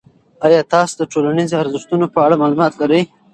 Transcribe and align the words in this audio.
آیا 0.45 0.61
تاسو 0.73 0.93
د 0.99 1.03
ټولنیزو 1.11 1.59
ارزښتونو 1.61 2.05
په 2.13 2.19
اړه 2.25 2.39
معلومات 2.41 2.73
لرئ؟ 2.81 3.01